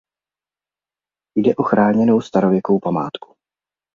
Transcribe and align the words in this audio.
Jde 1.37 1.55
o 1.55 1.63
chráněnou 1.63 2.21
starověkou 2.21 2.79
památku. 2.79 3.35